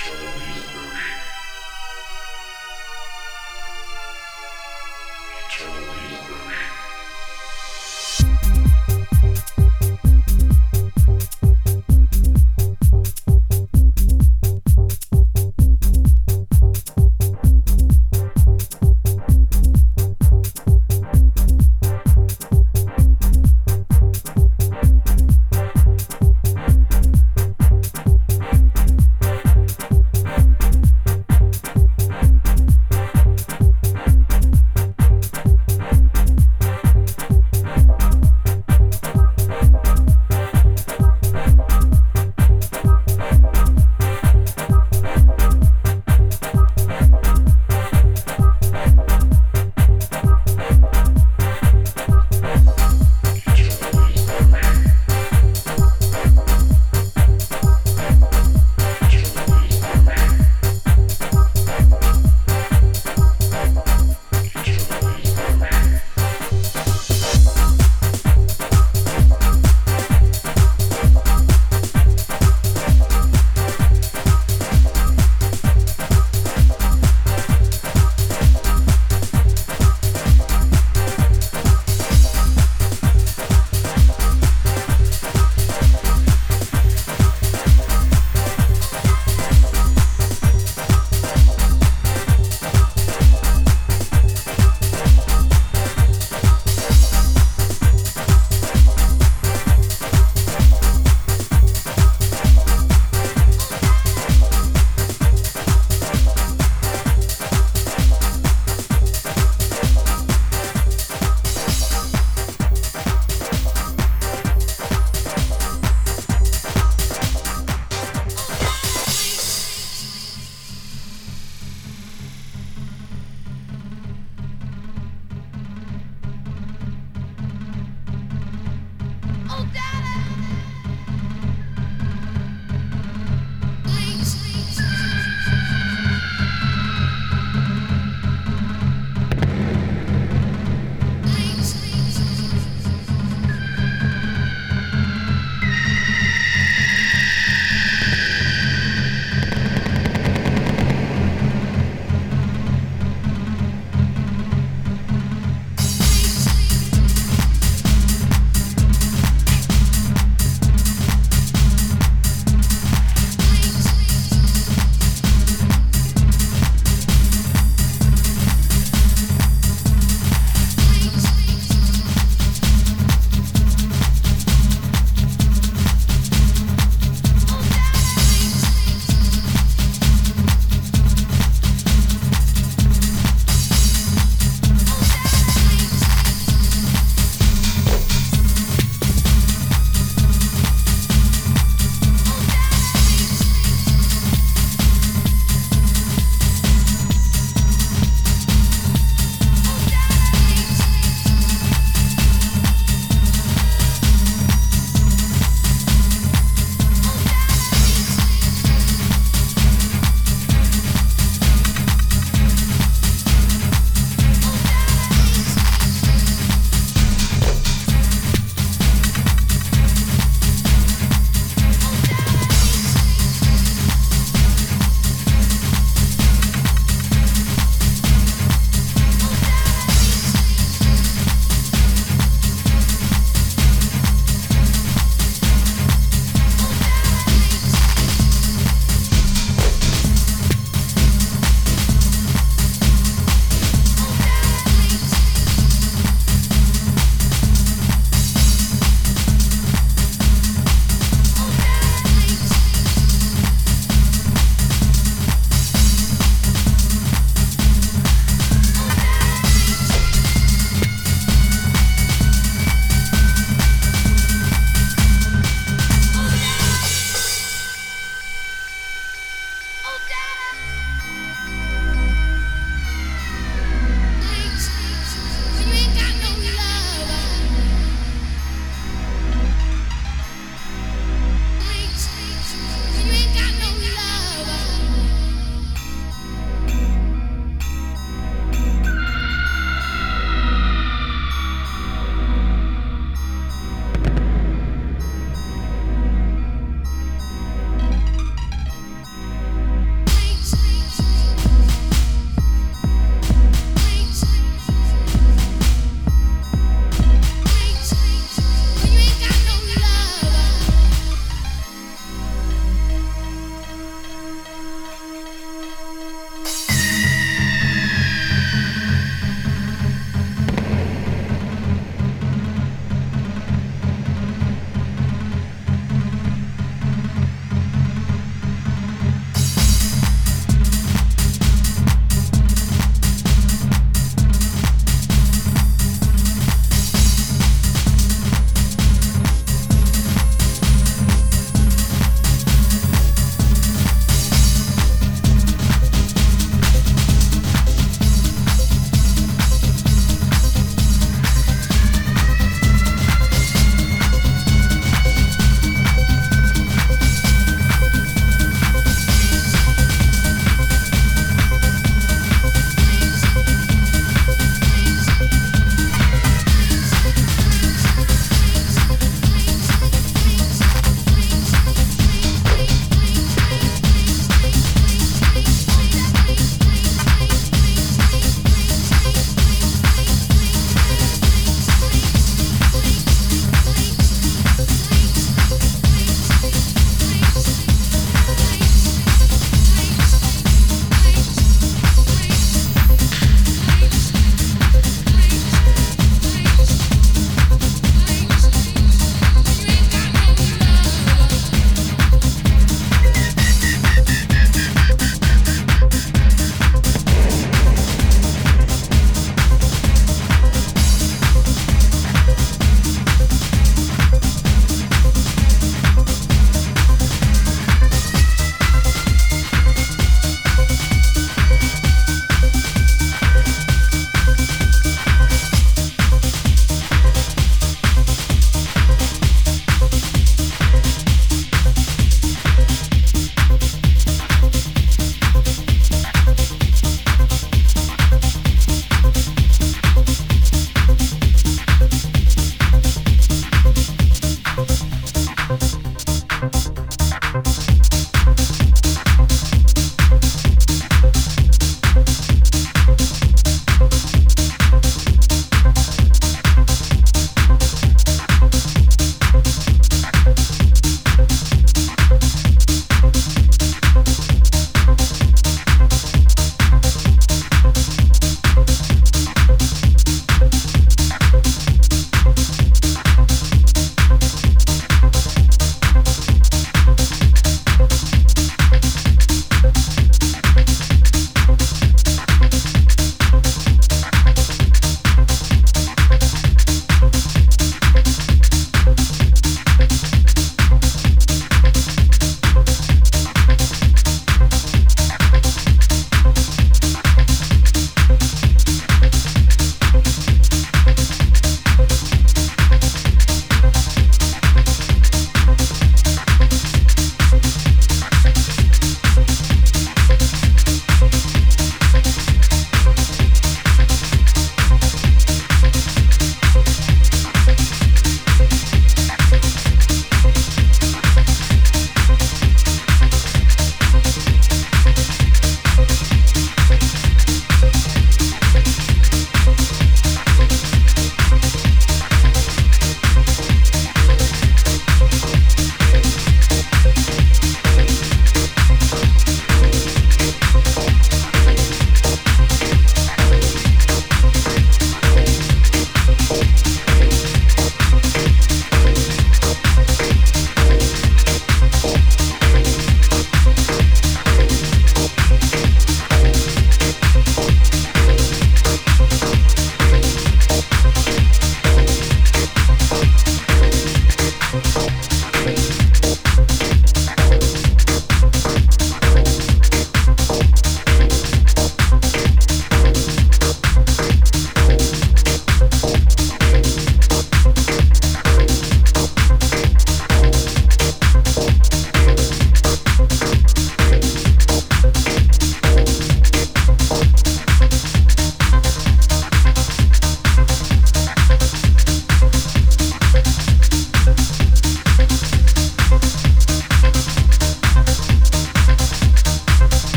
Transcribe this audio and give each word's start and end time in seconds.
Eternal 0.00 0.32
Reversion. 0.32 1.20
Eternal 5.44 5.94
Reversion. 6.08 6.59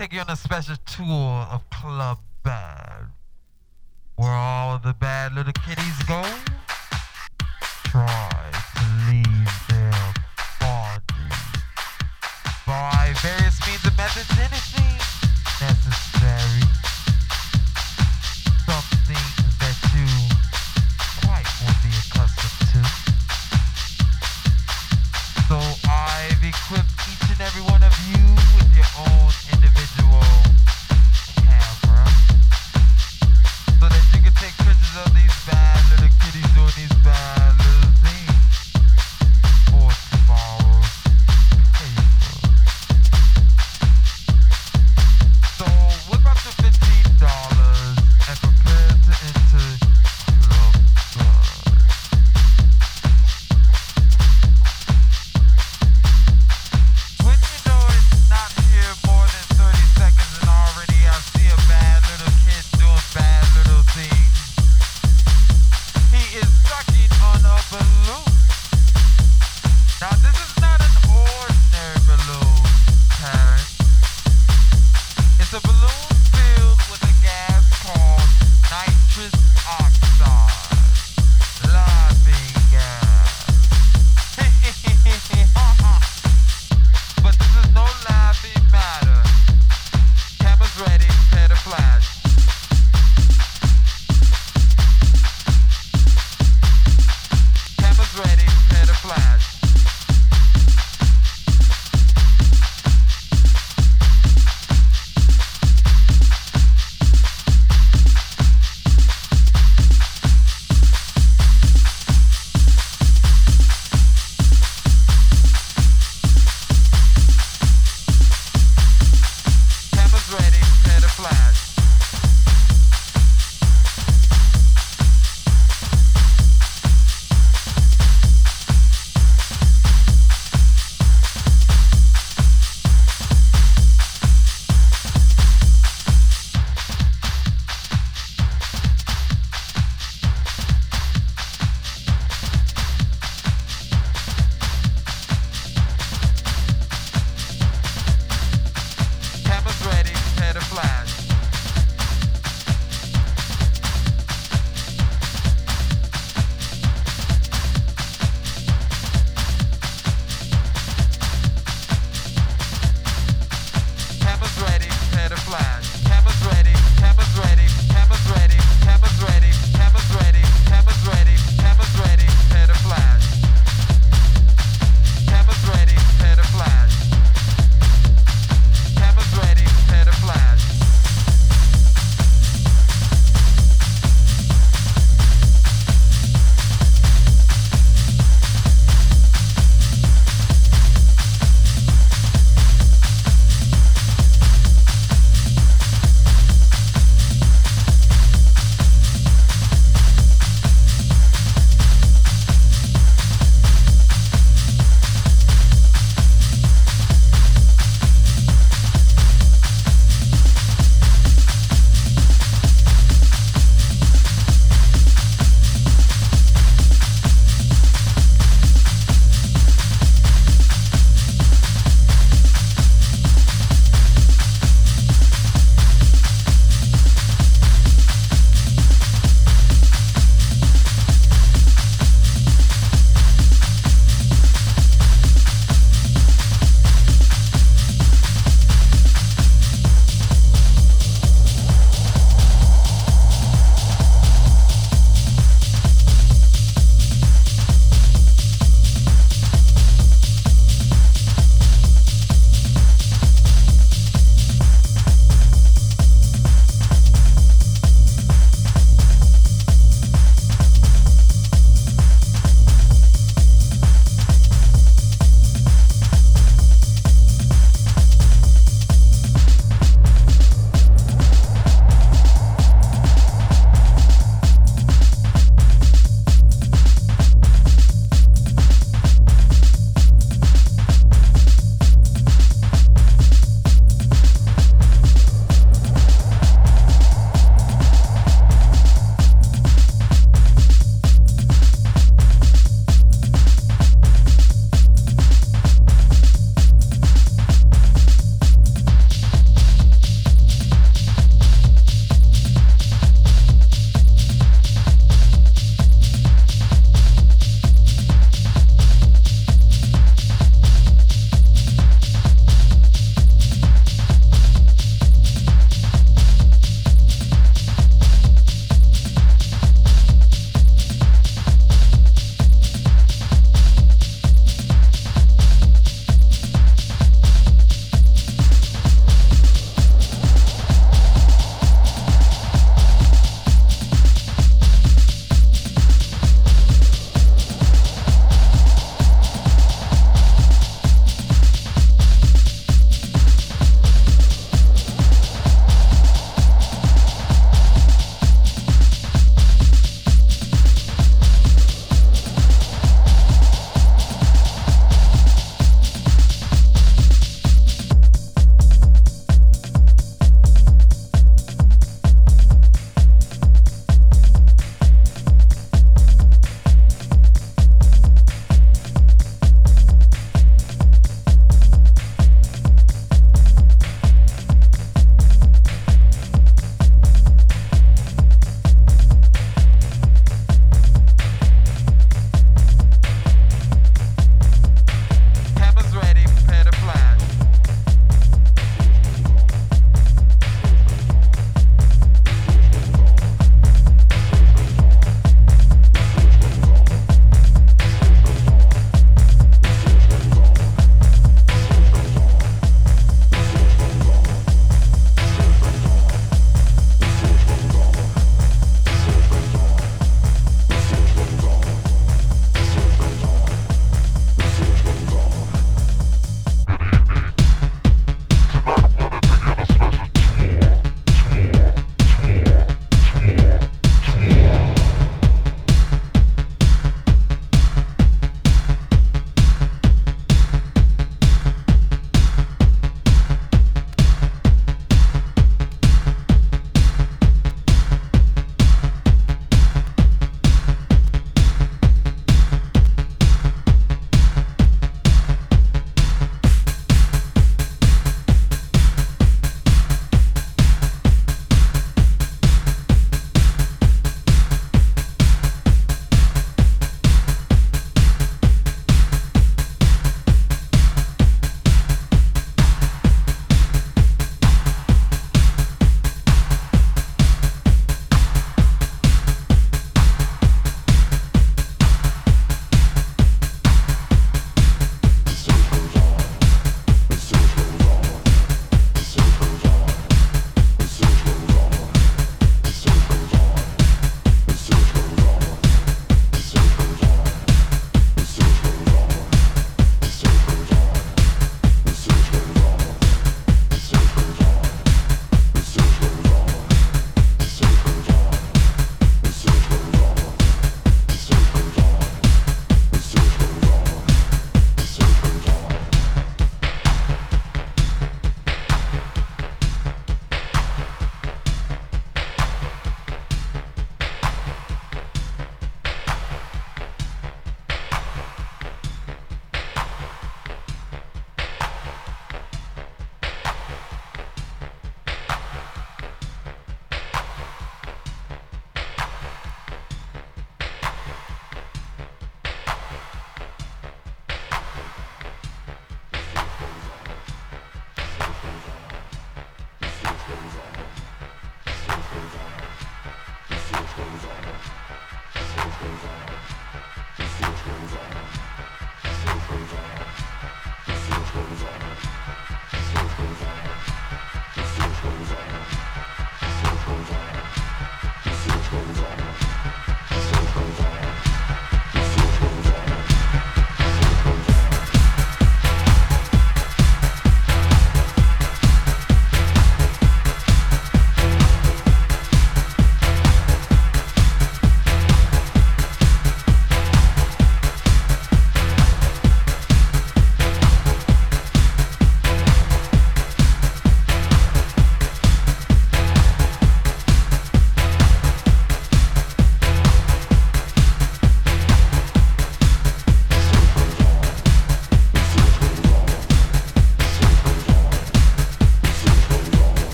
Take 0.00 0.14
you 0.14 0.20
on 0.20 0.30
a 0.30 0.36
special 0.36 0.76